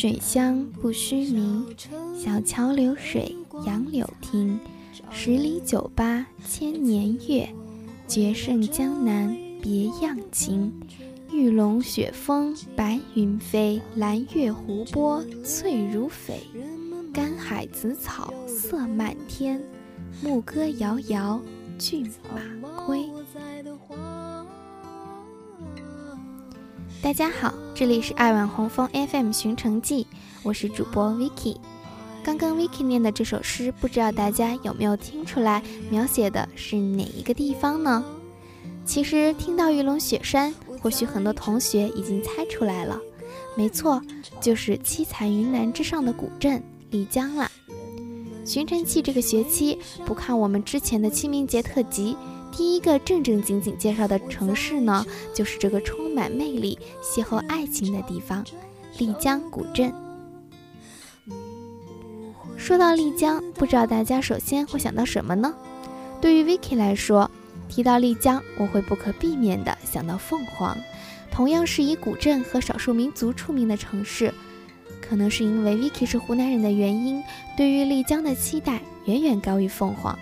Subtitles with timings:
[0.00, 1.66] 水乡不须名，
[2.16, 3.34] 小桥流水
[3.66, 4.56] 杨柳亭。
[5.10, 7.48] 十里酒吧千年月，
[8.06, 10.72] 绝胜江南别样情。
[11.32, 16.34] 玉龙雪峰白云飞，蓝月湖泊翠如翡。
[17.12, 19.60] 干海紫草色漫天，
[20.22, 21.42] 牧歌遥遥
[21.76, 23.04] 骏马归。
[27.00, 30.04] 大家好，这里是爱晚红枫 FM 寻城记，
[30.42, 31.56] 我是主播 Vicky。
[32.24, 38.04] 刚刚 Vicky 念的这首诗，不知道大家有没有听出来，描写的是哪一个地方呢？
[38.84, 42.98] 其实听到玉龙雪山，或许很多同学已经猜出来了，
[43.56, 44.02] 没错，
[44.40, 47.48] 就是七彩云南之上的古镇丽江啦。
[48.44, 52.16] 寻城记这个学期，不看我们之前的清明节特辑。
[52.58, 58.44] 第一个正正经经介绍的城市呢，就是这个充满魅力、邂逅爱情的地方——
[58.98, 59.94] 丽江古镇。
[62.56, 65.54] 说到丽江，不知道大家首先会想到什么呢？
[66.20, 67.30] 对于 Vicky 来说，
[67.68, 70.76] 提到丽江，我会不可避免地想到凤凰，
[71.30, 74.34] 同样是以古镇和少数民族出名的城市。
[75.00, 77.22] 可能是因为 Vicky 是湖南人的原因，
[77.56, 80.18] 对于丽江的期待远远高于凤凰。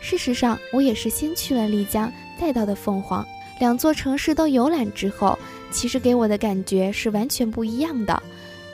[0.00, 3.26] 事实上，我也是先去了丽江，再到的凤凰。
[3.60, 5.38] 两座城市都游览之后，
[5.70, 8.22] 其实给我的感觉是完全不一样的。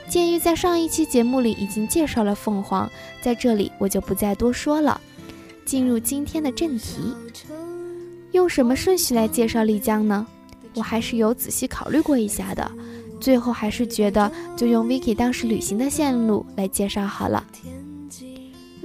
[0.07, 2.87] 鉴于在上一期节目里已经介绍了凤凰，
[3.21, 5.01] 在这里我就不再多说了。
[5.65, 7.15] 进入今天的正题，
[8.31, 10.27] 用什么顺序来介绍丽江呢？
[10.75, 12.71] 我还是有仔细考虑过一下的，
[13.19, 17.43] 最后还是觉得就用 Vicky 当时旅行的线路来介绍好了。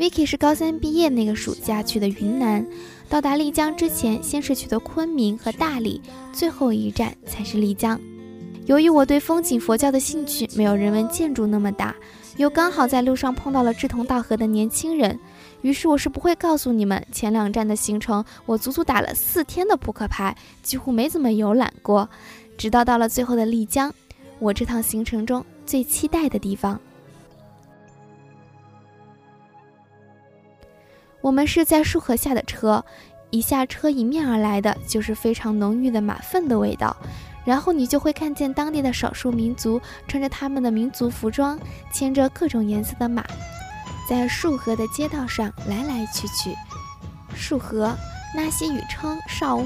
[0.00, 2.66] Vicky 是高三毕业那个暑假去的云南，
[3.06, 6.00] 到达丽江之前，先是去的昆明和大理，
[6.32, 8.00] 最后一站才是丽江。
[8.64, 11.94] 由于我对风景佛教的兴趣没有人文建筑那么大，
[12.38, 15.18] 又刚好在路上碰到了志同道合的年轻人，
[15.60, 22.08] 于是我是不会告诉你们前两站的行程，我足足打了四天的扑克牌，几乎没怎么游览过。
[22.56, 23.92] 直到到了最后的丽江，
[24.38, 26.80] 我这趟行程中最期待的地方。
[31.20, 32.84] 我们是在束河下的车，
[33.30, 36.96] 一下车迎面而来的就是非常浓郁的马粪的味道，
[37.44, 41.58] 然后你就会看见当地的少数民族穿着他们的民族服装，
[41.92, 43.24] 牵着各种颜色的马，
[44.08, 46.54] 在束河的街道上来来去去。
[47.34, 47.94] 束河，
[48.34, 49.64] 纳西语称少乌，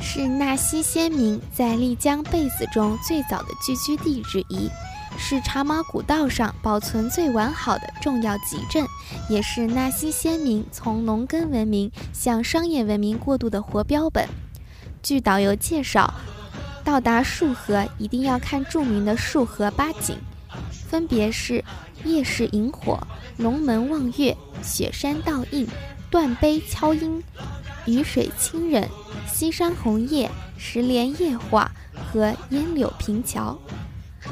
[0.00, 4.70] 是纳西先民在丽江贝子中最早的聚居地之一。
[5.16, 8.86] 是茶马古道上保存最完好的重要集镇，
[9.30, 14.28] 也是纳西先民从农耕文明向商业文明过渡的活标本。
[15.02, 16.12] 据导游介绍，
[16.84, 20.16] 到达束河一定要看著名的束河八景，
[20.70, 21.64] 分别是
[22.04, 22.98] 夜市萤火、
[23.36, 25.66] 龙门望月、雪山倒映、
[26.10, 27.22] 断碑敲音、
[27.86, 28.88] 雨水清忍、
[29.26, 33.56] 西山红叶、石莲叶画和烟柳平桥。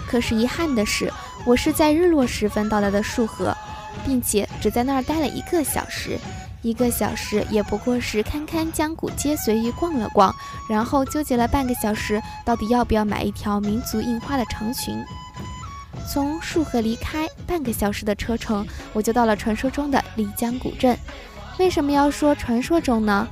[0.06, 1.12] 可是遗憾的是，
[1.44, 3.56] 我是在日落时分到达的束河，
[4.04, 6.18] 并且只在那儿待了一个小时。
[6.62, 10.34] 一个小时也不过是堪堪江古街随意逛了逛，
[10.68, 15.02] 然后纠结了半个小时，到底要不要买一条民族印花的长裙。
[16.12, 20.98] 从束河离开半个小时的车程，我就到了传说中的丽江古镇。
[21.58, 23.26] 为什么要说传说中呢？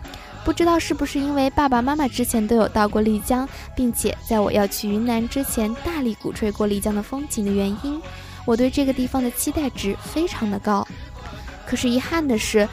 [0.48, 8.00] 不知道是不是因为爸爸妈妈之前都有到过丽江，并且在我要去云南之前大力鼓吹过丽江的风景的原因，
[8.46, 10.88] 我对这个地方的期待值非常的高。
[11.66, 12.66] 可是遗憾的是，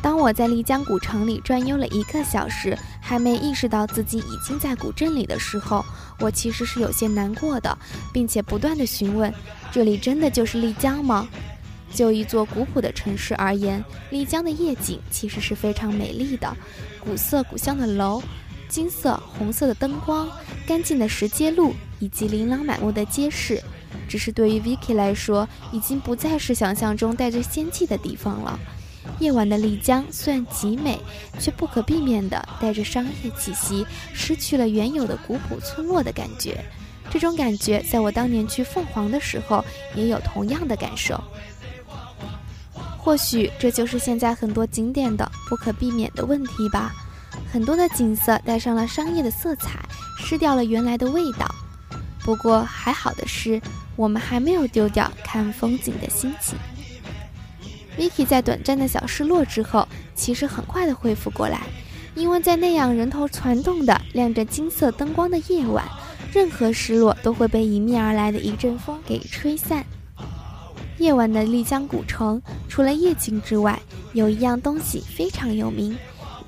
[0.00, 5.84] 当我在丽江古城里转悠了一个小时，还没意识到自己已经在古镇里的时候，
[6.20, 7.76] 我其实是有些难过的，
[8.12, 9.34] 并且不断的询问：
[9.72, 11.26] 这里真的就是丽江吗？
[11.94, 16.56] 就一座古朴的城市而言，丽江的夜景其实是非常美丽的，
[17.00, 18.22] 古色古香的楼，
[18.68, 20.28] 金色、红色的灯光，
[20.66, 23.62] 干净的石阶路，以及琳琅满目的街市。
[24.08, 28.58] 只是对于 Vicky 来说，已经不再是想象中带着仙气的地方了。
[29.20, 30.98] 夜晚的丽江虽然极美，
[31.38, 36.62] 却不可避免地带着商业气息，失去了原有的古朴村落的感觉。
[37.08, 41.22] 这种感觉，在我当年去凤凰的时候，也有同样的感受。
[43.06, 46.92] 或许这就是现在很多景点的不可避免的问题吧。
[47.52, 49.78] 很多的景色带上了商业的色彩，
[50.18, 51.46] 失掉了原来的味道。
[52.24, 53.62] 不过还好的是，
[53.94, 56.58] 我们还没有丢掉看风景的心情。
[57.96, 59.86] Vicky 在短暂的小失落之后，
[60.16, 61.60] 其实很快的恢复过来。
[62.16, 65.84] 因为在那样人头攒动的、亮着金色灯光的夜晚，
[66.32, 69.86] 任何失落都会被迎面而来的一阵风给吹散。
[71.06, 73.80] 夜晚的丽江古城，除了夜景之外，
[74.12, 75.96] 有一样东西非常有名，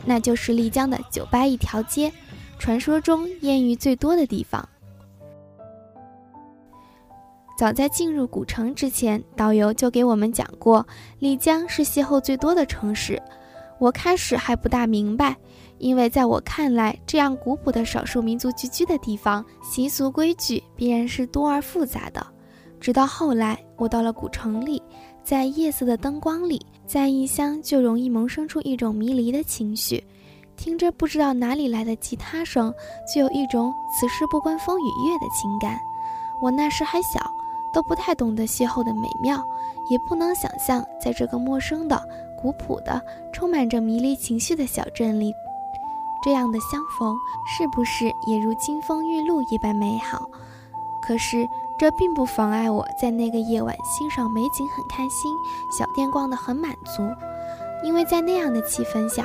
[0.05, 2.13] 那就是丽江的酒吧一条街，
[2.59, 4.69] 传说中艳遇最多的地方。
[7.57, 10.85] 早在进入古城之前，导游就给我们讲过，
[11.21, 13.23] 丽江是邂逅最多的城市。
[13.79, 15.37] 我开始还不大明白，
[15.79, 22.27] 因为在我看来，这样古朴的少数民族聚居的地方，习俗规矩必然是多而复杂的。
[22.81, 24.83] 直到后来，我到了古城里，
[25.23, 30.03] 在夜色的灯光里，在异乡就容易萌生出一种迷离的情绪。
[30.57, 32.73] 听着不知道哪里来的吉他声，
[33.13, 35.79] 就有一种此事不关风与月的情感。
[36.43, 37.21] 我那时还小。
[37.71, 39.47] 都不太懂得邂逅的美妙，
[39.91, 42.03] 也不能想象在这个陌生的、
[42.41, 43.01] 古朴的、
[43.31, 45.35] 充满着迷离情绪的小镇里，
[46.25, 47.15] 这样的相逢
[47.47, 50.27] 是不是也如金风玉露一般美好？
[51.03, 51.47] 可是
[51.79, 55.33] 这并不妨碍我在那个夜晚欣赏美景很开心，
[55.71, 57.09] 小店逛得很满足，
[57.85, 59.25] 因为在那样的气氛下，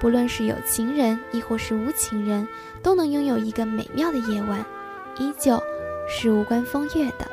[0.00, 2.48] 不论是有情人亦或是无情人，
[2.82, 4.64] 都能拥有一个美妙的夜晚，
[5.18, 5.62] 依旧
[6.08, 7.30] 是无关风月的。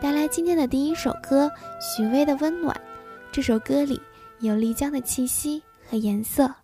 [0.00, 1.50] 带来今天的第一首歌，
[1.80, 2.76] 许巍的《温暖》。
[3.32, 3.98] 这首歌里
[4.40, 6.63] 有丽江的气息和颜色。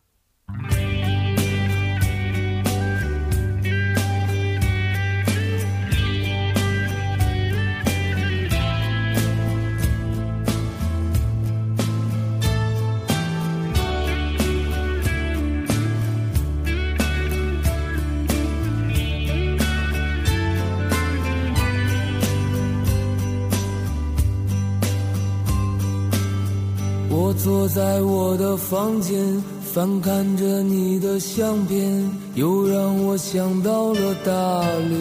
[27.81, 29.43] 在我的房间，
[29.73, 34.95] 翻看着你的相片，又让我想到了大理。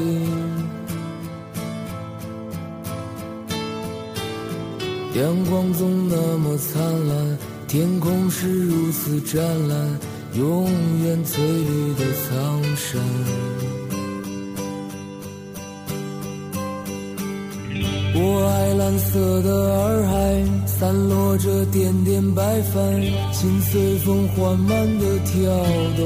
[5.13, 7.37] 阳光总那么灿烂，
[7.67, 9.99] 天空是如此湛蓝，
[10.35, 10.71] 永
[11.03, 13.01] 远翠绿的苍山。
[18.21, 23.01] 我爱蓝色的洱海，散落着点点白帆，
[23.31, 25.33] 心随风缓慢的跳
[25.95, 26.03] 动。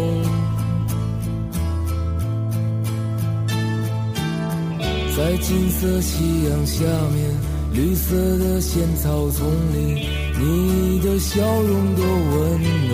[5.18, 7.34] 在金色夕阳下面，
[7.74, 10.08] 绿色的仙草丛里，
[10.40, 12.94] 你的笑容多温暖。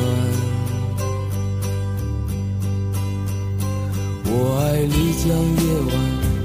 [4.31, 5.27] 我爱丽江
[5.59, 5.91] 夜晚，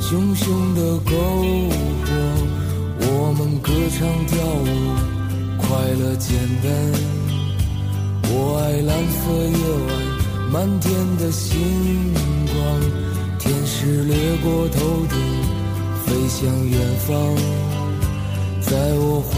[0.00, 1.12] 熊熊的篝
[1.70, 2.53] 火。
[3.36, 4.64] 我们歌唱跳舞，
[5.58, 5.66] 快
[5.98, 6.70] 乐简单。
[8.30, 8.32] 我
[8.62, 9.22] 爱蓝色
[9.58, 9.58] 夜
[9.88, 9.90] 晚，
[10.52, 11.50] 满天的星
[12.46, 12.56] 光，
[13.40, 15.18] 天使掠过头顶，
[16.06, 17.10] 飞向远方。
[18.60, 19.34] 在我怀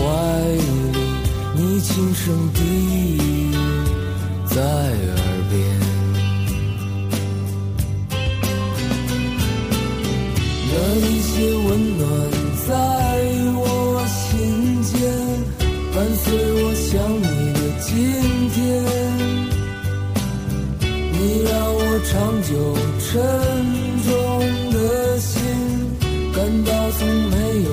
[0.53, 1.01] 里，
[1.57, 2.61] 你轻声低
[3.17, 3.51] 语
[4.45, 5.17] 在耳
[5.49, 5.57] 边，
[10.69, 11.33] 那一些
[11.67, 12.05] 温暖
[12.69, 13.16] 在。
[16.27, 16.91] 是我想
[17.23, 17.95] 你的今
[18.51, 18.59] 天，
[21.13, 21.15] 你
[21.45, 22.11] 让我长
[22.43, 22.51] 久
[22.99, 23.07] 沉
[24.03, 24.11] 重
[24.73, 24.77] 的
[25.21, 25.31] 心
[26.35, 26.69] 感到
[26.99, 27.71] 从没有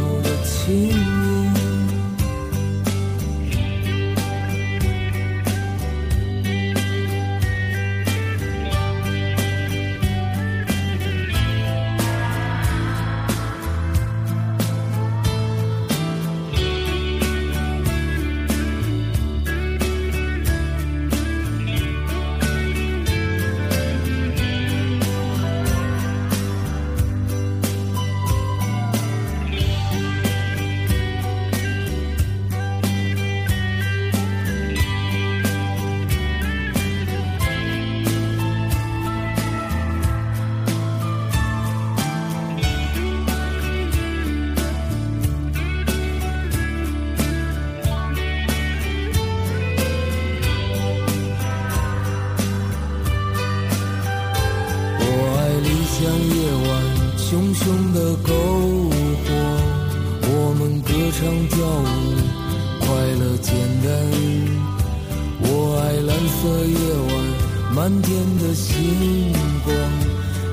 [67.84, 69.34] 满天的星
[69.66, 69.76] 光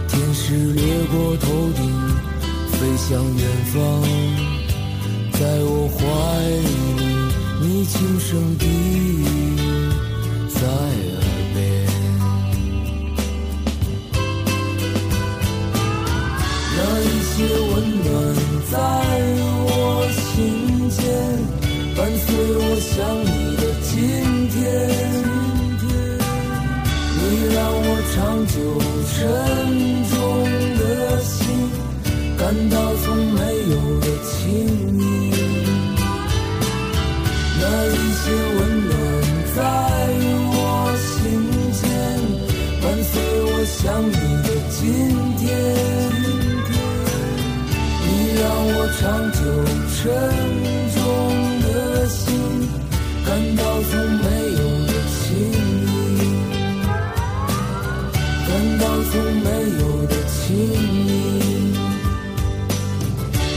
[0.08, 0.82] 天使掠
[1.12, 1.46] 过头
[1.76, 1.86] 顶
[2.72, 3.78] 飞向远方。
[5.38, 6.00] 在我怀
[6.58, 6.70] 里
[7.62, 9.24] 你轻声低语
[10.48, 11.22] 在耳
[11.54, 11.56] 边
[16.76, 17.32] 那一些
[17.70, 17.72] 温
[18.02, 18.10] 暖
[18.72, 18.74] 在
[19.68, 19.70] 我
[20.18, 20.98] 心间
[21.94, 23.29] 伴随我想
[43.82, 44.78] 想你的今
[45.38, 45.48] 天。
[48.04, 48.08] 你
[48.38, 49.00] 让我长
[49.32, 49.40] 久
[49.96, 49.98] 沉
[50.94, 50.98] 重
[51.62, 51.66] 的
[52.08, 52.20] 心，
[53.24, 55.18] 感到从没有的亲
[55.86, 55.88] 密，
[58.46, 59.48] 感到从没
[59.80, 60.38] 有的亲
[61.06, 61.08] 密，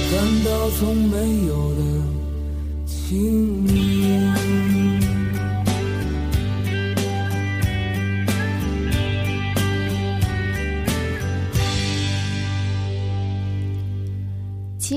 [0.10, 0.16] 感
[0.46, 0.48] 到
[0.80, 1.14] 从没
[1.48, 1.82] 有的
[2.86, 3.63] 亲。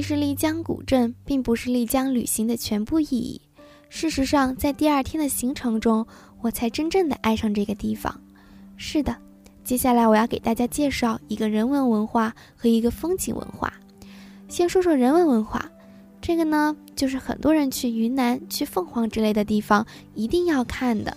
[0.08, 3.40] 是丽江古镇并不是丽江旅行的全部意义。
[3.88, 6.06] 事实上，在第二天的行程中，
[6.40, 8.16] 我才真正的爱上这个地方。
[8.76, 9.16] 是的，
[9.64, 13.72] 接下来我要给大家介绍一个人文文化和一个风景文化。
[14.46, 15.68] 先说说人文文化，
[16.20, 19.84] 这个呢，就是很多人去云南、去凤凰之类的地方
[20.14, 21.16] 一定要看的，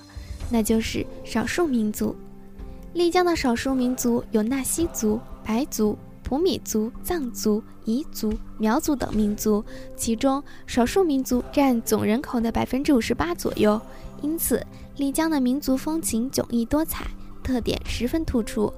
[0.50, 2.16] 那就是少数民族。
[2.94, 5.96] 丽江的少数民族有纳西族、白族。
[6.30, 13.82] 普米族、藏族、彝族、苗族等民族，其中少数民族占总人口的百分之五十八左右。
[14.22, 14.64] 因此，
[14.98, 17.08] 丽江的民族风情迥异多彩，
[17.42, 18.72] 特点十分突出。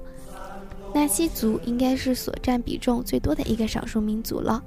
[0.93, 4.63] 纳西族应该是所占比重最多的一个少数民族了。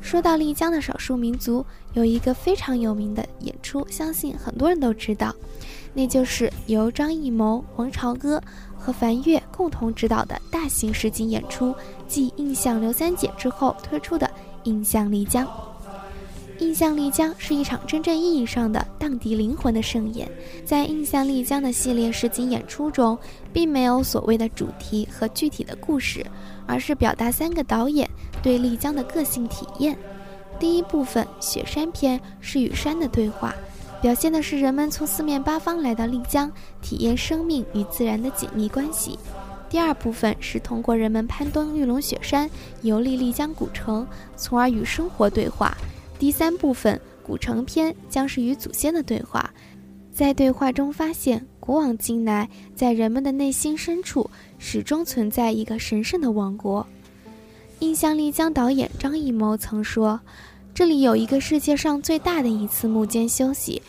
[0.00, 1.64] 说到丽江的少数民族，
[1.94, 5.32] 有一个非常有名的演出，相信很多人都知道，
[5.96, 8.40] 那就是由张艺谋、王朝歌。
[8.78, 11.74] 和樊跃共同执导的大型实景演出，
[12.06, 14.24] 继《印象刘三姐》之后推出的
[14.62, 15.44] 《印象丽江》。
[16.60, 20.30] 《印象丽江》是一场真正意义上的荡涤灵魂的盛宴。
[20.64, 23.18] 在《印象丽江》的系列实景演出中，
[23.52, 26.24] 并没有所谓的主题和具体的故事，
[26.64, 28.08] 而是表达三个导演
[28.40, 29.98] 对丽江的个性体验。
[30.60, 33.52] 第一部分《雪山篇》是与山的对话。
[34.02, 36.50] 表现的是人们从四面八方来到丽江，
[36.82, 39.18] 体验生命与自然的紧密关系。
[39.68, 42.48] 第二部分是通过人们攀登玉龙雪山，
[42.82, 45.76] 游历丽江古城，从而与生活对话。
[46.18, 49.52] 第三部分古城篇将是与祖先的对话，
[50.12, 56.86] 在对话中发现，古往今来，在人们的内心深处，始终存在一个神圣的王国。
[57.80, 60.20] 印象丽江导演张艺谋曾说。
[60.76, 63.80] 这里有一个世界上最大的一次幕间休息，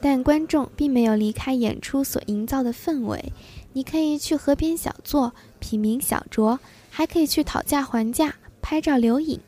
[0.00, 3.32] 但观众并没有离开演出所营造的氛围。
[3.72, 6.56] 你可以去河边小坐，品茗小酌，
[6.90, 9.40] 还可以去讨价还价、拍照留影。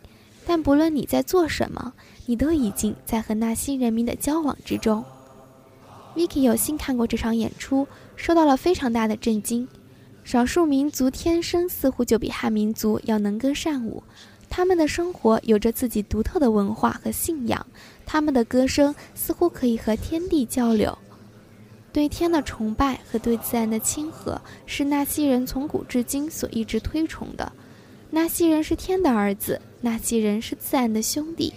[0.45, 1.93] 但不论你在做什么，
[2.27, 5.05] 你都已经在和纳西人民的交往之中。
[6.17, 9.69] Vicky 有幸看过这场演出，受到了非常大的震惊。
[10.25, 14.03] 少数民族天生似乎就比汉民族要能歌善舞。
[14.51, 17.65] 他们的生活有着自己独特的文化和信仰，
[18.05, 20.99] 他们的歌声似乎可以和天地交流。
[21.93, 27.51] 对天的崇拜和对自然的亲和，是纳西人从古至今所一直推崇的。
[28.11, 31.53] 纳西人是天的儿子，纳西人是自然的兄弟。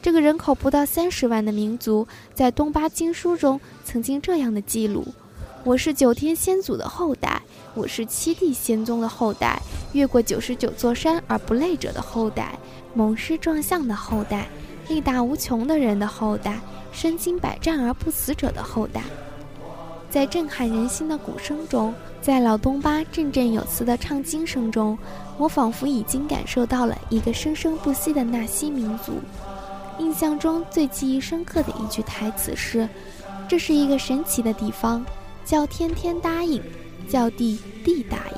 [0.00, 5.04] 这个人口不到三十万的民族，在东巴经书中曾经这样的记录
[5.66, 7.42] ：“我是九天仙祖的后代。”
[7.74, 9.60] 我是七地仙宗的后代，
[9.92, 12.56] 越过九十九座山而不累者的后代，
[12.94, 14.46] 猛狮壮象的后代，
[14.88, 16.60] 力大无穷的人的后代，
[16.92, 19.02] 身经百战而不死者的后代。
[20.08, 21.92] 在震撼人心的鼓声中，
[22.22, 24.96] 在老东巴振振有词的唱经声中，
[25.36, 29.14] 我仿佛已经感受到了一个生生不息的纳西民族。
[29.98, 32.88] 印象中最记忆深刻的一句台词是
[33.48, 35.04] ：“这是一个神奇的地方，
[35.46, 36.62] 叫天天答应。”
[37.08, 38.36] 叫地地答应。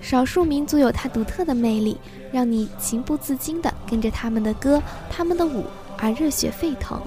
[0.00, 1.98] 少数民族有它独特的魅力，
[2.32, 5.66] 让你情不自禁地跟着他们的歌、他们的舞
[5.98, 6.98] 而热血沸腾。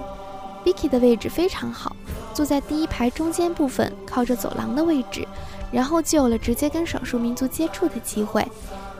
[0.64, 1.96] Vicky 的位置非常好，
[2.32, 5.26] 坐在第一排中间部分，靠着走廊的位置，
[5.72, 8.46] 然后就有了直接跟少数民族接触的机会。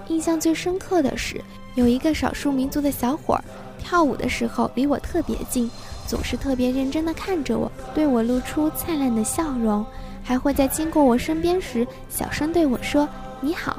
[0.09, 1.41] 印象最深刻的是，
[1.77, 3.45] 有一个少数民族的小伙儿
[3.85, 5.71] 跳舞的时候离我特别近，
[6.07, 9.85] 总是特别认真地看着我，对我露出灿烂的笑容。
[10.27, 13.07] 还会在经过我身边时小声对我说
[13.43, 13.77] ：“你好。”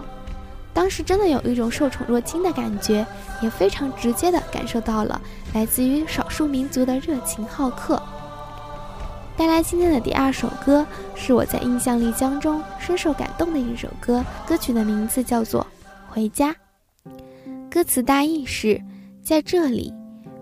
[0.76, 3.04] 当时真的有一种受宠若惊的感觉，
[3.42, 5.20] 也非常直接地感受到了
[5.56, 8.00] 来自于少数民族的热情好客。
[9.36, 10.86] 带来今天的第二首歌，
[11.16, 15.66] 是我在印象丽江中深受感动的一首歌，歌曲的名字叫做
[16.14, 16.52] 《回家》。
[17.72, 18.80] 歌词大意是：
[19.26, 19.92] 在这里，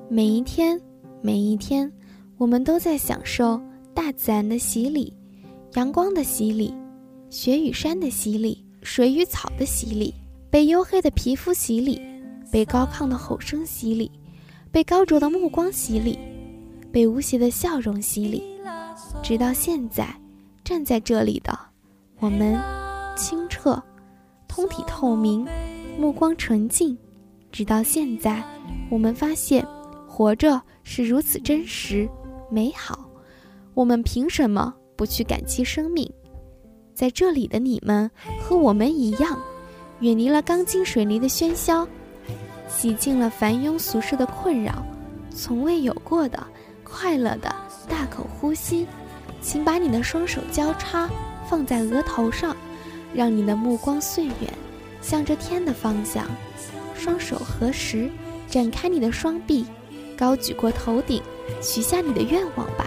[0.09, 0.77] 每一天，
[1.21, 1.89] 每一天，
[2.35, 3.57] 我们都在享受
[3.93, 5.13] 大自然的洗礼。
[5.75, 6.75] 阳光的洗礼，
[7.29, 10.13] 雪与山的洗礼，水与草的洗礼，
[10.49, 11.97] 被黝黑的皮肤洗礼，
[12.51, 14.11] 被高亢的吼声洗礼，
[14.69, 16.19] 被高灼的目光洗礼，
[16.91, 18.43] 被无邪的笑容洗礼，
[19.23, 20.13] 直到现在，
[20.61, 21.57] 站在这里的
[22.19, 22.59] 我们，
[23.15, 23.81] 清澈、
[24.45, 25.47] 通体透明，
[25.97, 26.97] 目光纯净。
[27.53, 28.43] 直到现在，
[28.89, 29.63] 我们发现，
[30.07, 32.09] 活着是如此真实、
[32.49, 33.07] 美好。
[33.75, 36.11] 我们凭什么不去感激生命？
[36.95, 38.09] 在这里的你们
[38.41, 39.39] 和我们一样，
[39.99, 41.87] 远离了钢筋水泥的喧嚣，
[42.67, 44.83] 洗净了繁庸俗世的困扰，
[45.29, 46.43] 从未有过的
[46.83, 47.55] 快乐的
[47.87, 48.87] 大口呼吸。
[49.41, 51.07] 请把你的双手交叉
[51.47, 52.55] 放在额头上，
[53.13, 54.51] 让你的目光遂远，
[55.01, 56.25] 向着天的方向。
[56.95, 58.09] 双手合十，
[58.47, 59.65] 展开你的双臂，
[60.17, 61.21] 高举过头顶，
[61.61, 62.85] 许下你的愿望吧。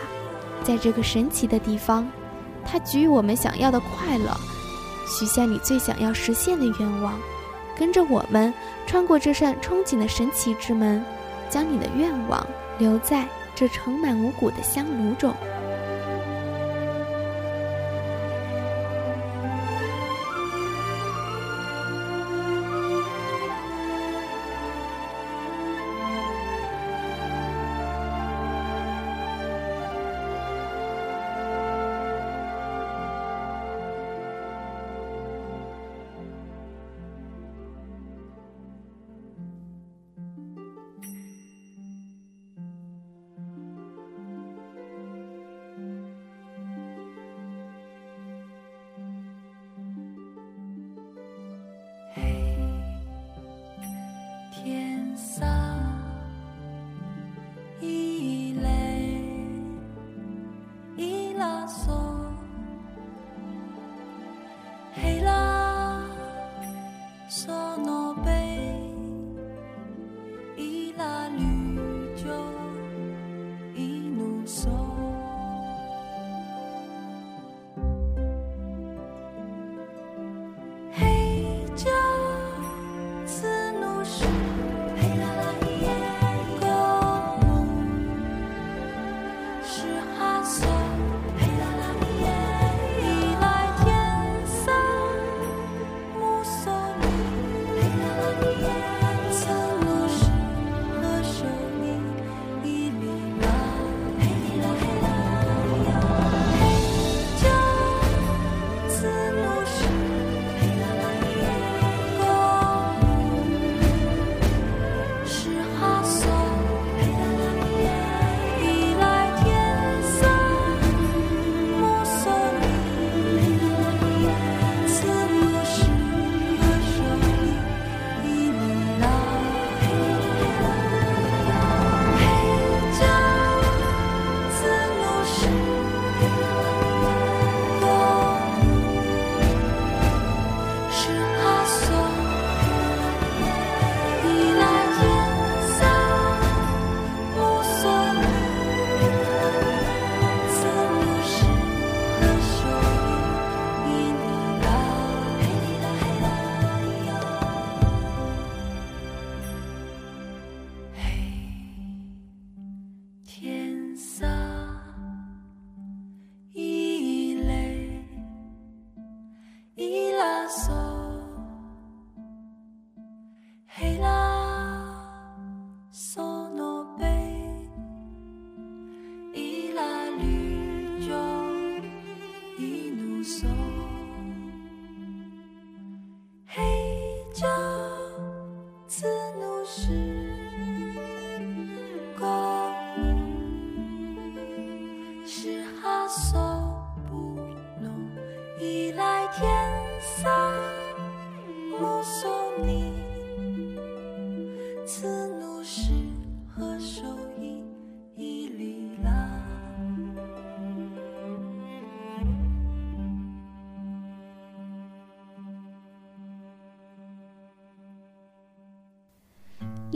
[0.64, 2.08] 在这个神奇的地方。
[2.68, 4.36] 它给予我们想要的快乐，
[5.06, 7.16] 许下你最想要实现的愿望，
[7.78, 8.52] 跟着我们
[8.88, 11.00] 穿过这扇憧憬的神奇之门，
[11.48, 12.44] 将你的愿望
[12.80, 15.32] 留在这盛满五谷的香炉中。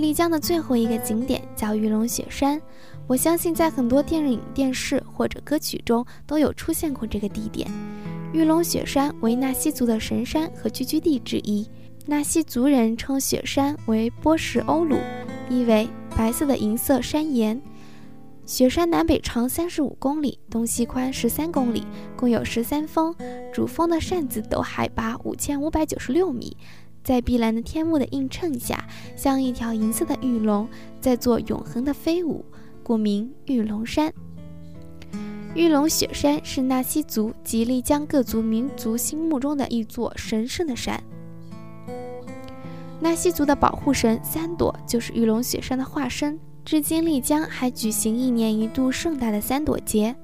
[0.01, 2.61] 丽江的最后一个景点叫玉龙雪山，
[3.07, 7.71] 我相信在很多电影、电视或者歌曲中都有出现过这个地点。
[8.33, 11.69] 玉龙雪山为纳西族的神山和聚居地之一。
[12.07, 14.97] 纳西族人称雪山为波什欧鲁，
[15.49, 17.61] 意为白色的银色山岩。
[18.47, 21.87] 雪山南北长三十五公里，东西宽十三公里，
[22.17, 23.15] 共有十三峰。
[23.53, 26.57] 主峰的扇子陡海拔五千五百九十六米，
[27.03, 28.85] 在碧蓝的天幕的映衬下，
[29.17, 30.69] 像一条银色的玉龙
[31.01, 32.45] 在做永恒的飞舞，
[32.83, 34.13] 故名玉龙山。
[35.55, 41.03] 玉龙雪山是纳西族及丽江各族民族心目中的一座神圣的山。
[43.01, 46.39] 纳西族的保护神三朵就是玉龙雪山的化身。
[46.65, 50.15] 至今，丽江还举行一年一度盛大的三朵节。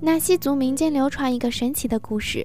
[0.00, 2.44] 纳西族民间流传一个神奇的故事：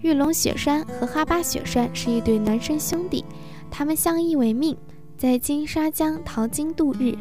[0.00, 3.24] 玉龙雪山和哈巴雪山是一对孪生兄弟，
[3.68, 4.76] 他们相依为命，
[5.16, 7.16] 在金沙江淘金度日。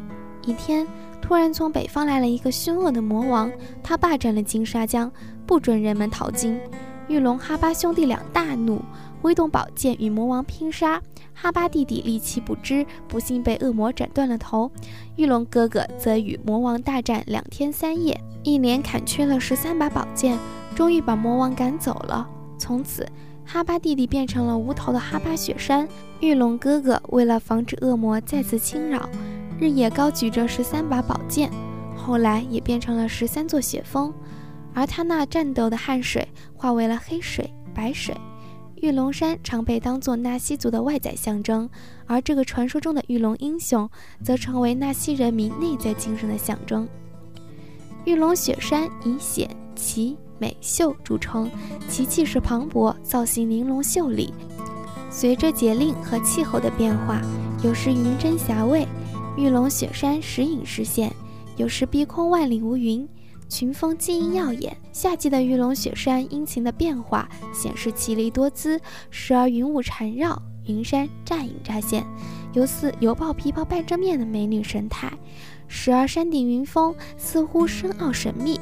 [0.46, 0.88] 一天，
[1.20, 5.12] 突然从北方来了一个凶恶的魔王，他霸占了金沙江，
[5.48, 6.60] 不准人们淘金。
[7.08, 8.80] 玉龙、哈巴兄弟俩大怒，
[9.22, 11.02] 挥动宝剑与魔王拼杀。
[11.34, 14.72] 哈巴弟弟力气不支，不幸被恶魔斩断了头。
[15.16, 20.38] 玉龙哥哥则与魔王大战两天三夜，一连砍缺了十三把宝剑，
[20.76, 22.30] 终于把魔王赶走了。
[22.58, 23.08] 从此，
[23.46, 25.88] 哈巴弟弟变成了无头的哈巴雪山。
[26.20, 29.08] 玉龙哥哥为了防止恶魔再次侵扰，
[29.60, 31.52] 日夜高举着十三把宝剑，
[31.96, 34.14] 后来也变成了十三座雪峰。
[34.74, 38.16] 而他那战斗的汗水化为了黑水、白水。
[38.76, 41.68] 玉龙山常被当作纳西族的外在象征，
[42.06, 43.90] 而这个传说中的玉龙英雄，
[44.24, 46.88] 则成为纳西人民内在精神的象征。
[48.06, 51.50] 玉龙雪山以险、奇、美、秀著称，
[51.90, 54.34] 其气势磅礴，造型玲珑秀丽。
[55.10, 57.22] 随着节令和气候的变化，
[57.64, 58.88] 有时云蒸霞蔚，
[59.38, 61.10] 玉龙雪山时隐时现；
[61.56, 63.08] 有时碧空万里无云。
[63.50, 68.78] 群峰晶莹耀眼，夏季的玉龙雪山阴晴的变化显示奇丽多姿，
[69.10, 72.06] 时而云雾缠绕，云山乍隐乍现，
[72.52, 75.08] 犹似犹抱琵琶半遮面的美女神态；
[75.70, 78.60] 时而山顶云峰似乎深奥神秘，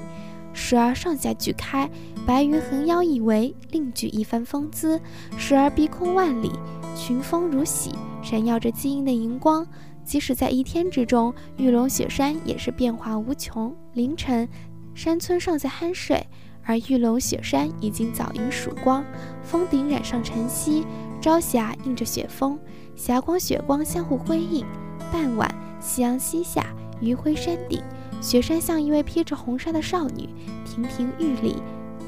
[0.55, 1.87] 时而上下俱开，
[2.25, 4.97] 白云横腰一围，另具一番风姿；
[5.37, 6.51] 时而碧空万里，
[6.95, 7.91] 群峰如洗，
[8.23, 9.67] 闪耀着晶莹的荧光。
[10.03, 13.75] 即使在一天之中，玉龙雪山也是变化无穷。
[13.93, 14.49] 凌晨。
[14.93, 16.25] 山村尚在酣睡，
[16.63, 19.03] 而玉龙雪山已经早迎曙光，
[19.43, 20.85] 峰顶染上晨曦，
[21.19, 22.57] 朝霞映着雪峰，
[22.95, 24.65] 霞光雪光相互辉映。
[25.11, 26.65] 傍晚，夕阳西下，
[27.01, 27.83] 余晖山顶，
[28.21, 30.29] 雪山像一位披着红纱的少女，
[30.65, 31.61] 亭亭玉立。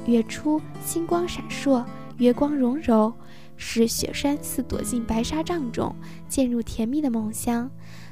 [0.06, 1.84] 月初，星光闪烁，
[2.18, 3.14] 月光融柔，
[3.58, 5.94] 使雪山似躲进白纱帐中，
[6.30, 7.70] 渐入甜蜜的梦乡。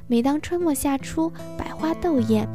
[0.07, 2.47] 每当春末夏初，百花斗艳。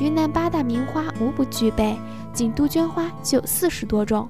[0.00, 1.96] 云南八大名花无不具备，
[2.32, 4.28] 仅杜鹃花就有四十多种。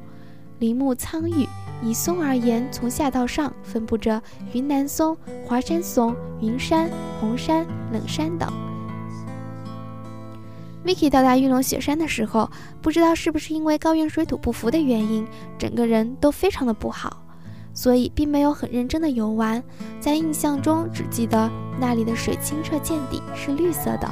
[0.59, 1.47] 林木苍郁，
[1.83, 8.68] 以松而言，从下到上分布着云南松、华山松、云杉、红杉、冷杉等。
[10.89, 15.27] Vicky 到达玉龙雪山的时候，不知道是不是因为高原水土不服的原因，
[15.59, 17.23] 整个人都非常的不好，
[17.75, 19.63] 所以并没有很认真的游玩。
[20.01, 24.11] 在印象中，只记得那里的水清澈见底，是绿色的。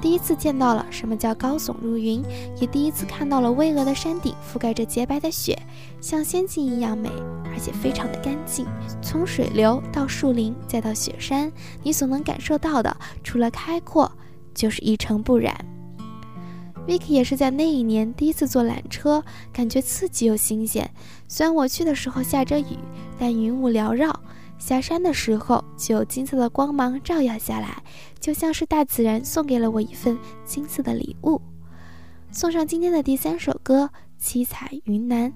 [0.00, 2.24] 第一次见到了什么叫高耸入云，
[2.58, 5.58] 也第一次看到了巍峨的山顶覆盖着洁白的雪，
[6.00, 7.10] 像仙境一样美，
[7.52, 8.64] 而且非常的干净。
[9.02, 14.10] 从水流到树林再到雪山，你所能感受到的，除了开阔，
[14.54, 15.54] 就是一尘不染。
[16.86, 20.88] Vicky 也是在那一年第一次坐缆车，感觉刺激又新鲜。
[21.26, 22.78] 虽然我去的时候下着雨，
[23.18, 24.18] 但云雾缭绕。
[24.58, 27.82] 下山的时候，就有金色的光芒照耀下来，
[28.20, 31.40] 就像是大自然送给了我一份金色的礼物。
[32.30, 33.84] 送上今天的第三首歌
[34.18, 35.30] 《七彩云南》。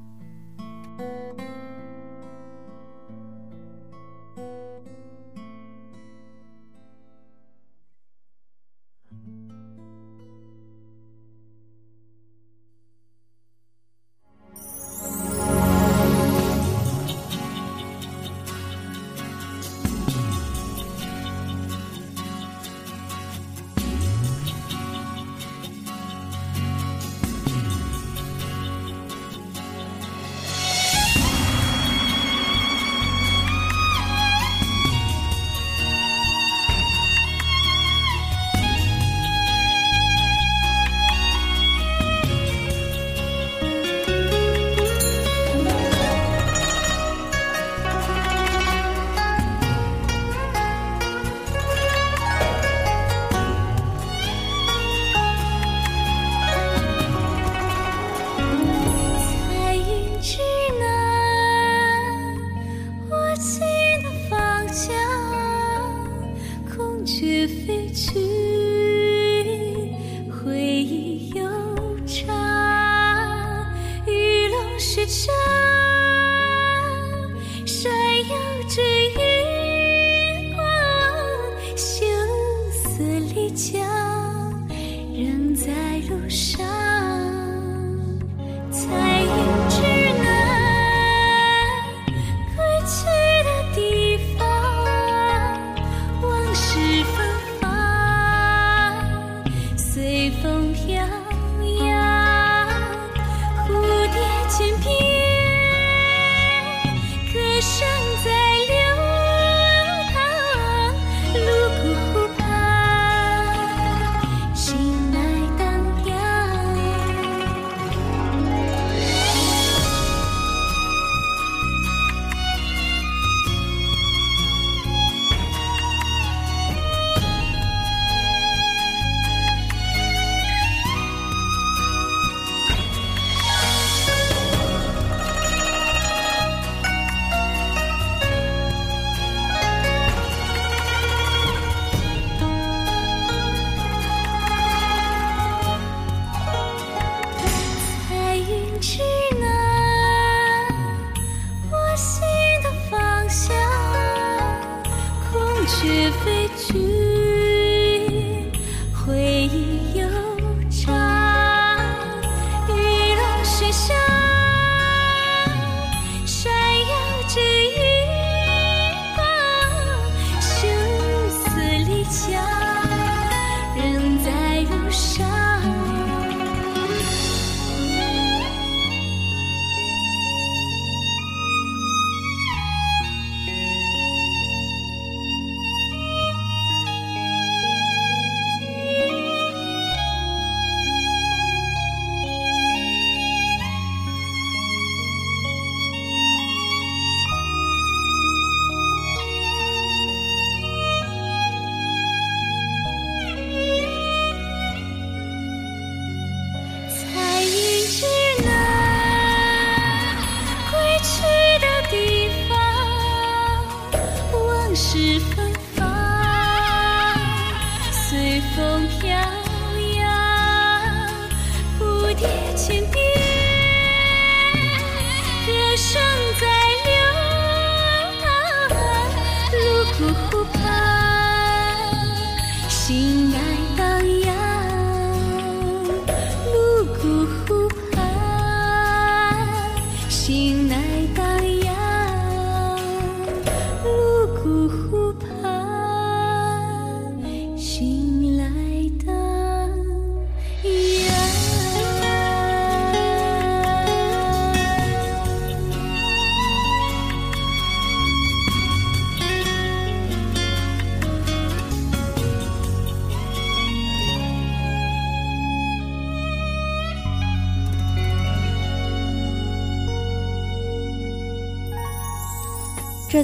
[229.98, 230.87] 这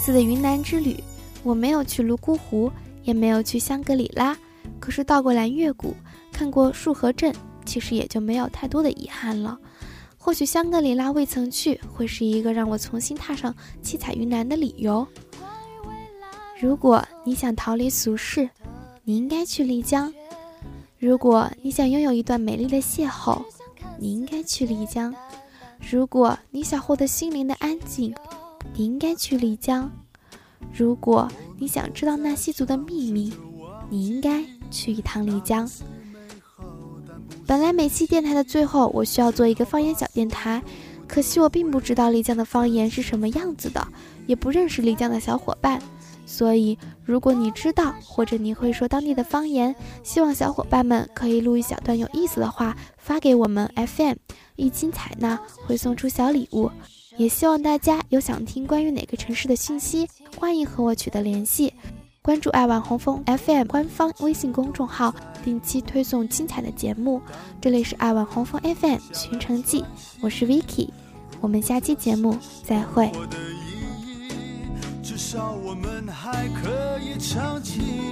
[0.05, 1.03] 次的云南之旅，
[1.43, 2.71] 我没有去泸沽湖，
[3.05, 4.37] 也没有去香格里拉，
[4.79, 5.97] 可是到过蓝月谷，
[6.31, 9.59] 看过束河镇，其实也就没有太多的遗憾了。
[10.19, 15.09] 或许香格里拉未曾去，会是一个让我重新踏上七彩云南的理由。
[16.61, 18.47] 如果你想逃离俗世，
[19.05, 20.13] 你应该去丽江；
[20.99, 23.43] 如果你想拥有一段美丽的邂逅，
[23.99, 25.11] 你应该去丽江；
[25.81, 28.15] 如果你想获得心灵的安静。
[28.73, 29.91] 你应该去丽江。
[30.73, 33.33] 如果你想知道纳西族的秘密，
[33.91, 35.71] 你应该去一趟丽江。
[37.47, 40.63] 本来每期电台的最后，我需要做一个方言小电台，
[41.07, 43.87] 可惜我并不知道丽江的方言是什么样子的，
[44.27, 45.81] 也不认识丽江的小伙伴。
[46.27, 54.17] 所以，如果你知道或者你会说当地的方言，希望小伙伴们可以录一小段有意思的话发给我们 FM，
[54.57, 56.71] 一精彩呢会送出小礼物。
[57.17, 61.73] 也希望大家有想听关于哪个城市的信息，欢迎和我取得联系。
[62.21, 67.21] 关注爱晚红枫 FM 官方微信公众号，定期推送精彩的节目。
[67.61, 69.85] 这里是爱晚红枫 FM 寻城记，
[70.21, 70.89] 我是 Vicky，
[71.41, 73.13] 我们下期节目再会。
[75.03, 78.04] 至少我们还可以唱起。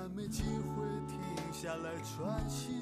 [0.00, 1.20] 还没机会停
[1.52, 2.72] 下来喘息，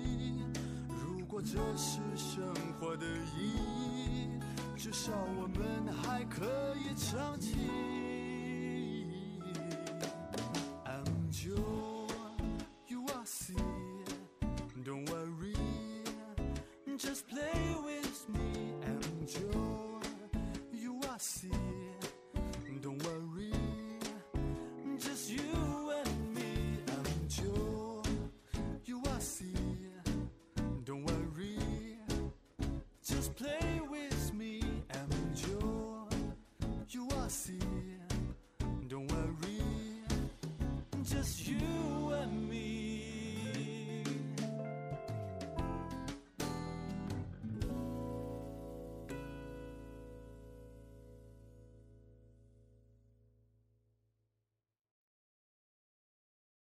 [0.89, 2.45] 如果这是生
[2.79, 3.59] 活的意
[3.97, 4.29] 义，
[4.77, 6.45] 至少我们还可
[6.77, 7.98] 以唱起。